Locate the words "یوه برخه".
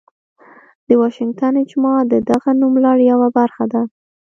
3.11-3.65